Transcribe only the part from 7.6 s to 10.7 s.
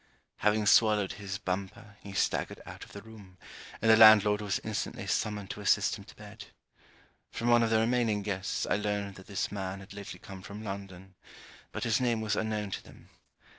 of the remaining guests, I learned that this man had lately come from